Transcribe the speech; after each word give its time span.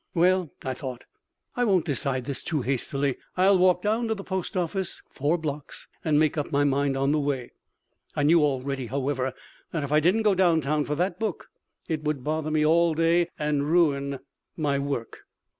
Well, 0.15 0.49
I 0.63 0.73
thought, 0.73 1.03
I 1.55 1.63
won't 1.63 1.85
decide 1.85 2.25
this 2.25 2.41
too 2.41 2.63
hastily; 2.63 3.17
I'll 3.37 3.59
walk 3.59 3.83
down 3.83 4.07
to 4.07 4.15
the 4.15 4.23
post 4.23 4.57
office 4.57 5.03
(four 5.11 5.37
blocks) 5.37 5.87
and 6.03 6.17
make 6.17 6.39
up 6.39 6.51
my 6.51 6.63
mind 6.63 6.97
on 6.97 7.11
the 7.11 7.19
way. 7.19 7.51
I 8.15 8.23
knew 8.23 8.41
already, 8.43 8.87
however, 8.87 9.31
that 9.71 9.83
if 9.83 9.91
I 9.91 9.99
didn't 9.99 10.23
go 10.23 10.33
downtown 10.33 10.85
for 10.85 10.95
that 10.95 11.19
book 11.19 11.49
it 11.87 12.03
would 12.03 12.23
bother 12.23 12.49
me 12.49 12.65
all 12.65 12.95
day 12.95 13.27
and 13.37 13.69
ruin 13.69 14.17
my 14.57 14.79
work. 14.79 15.19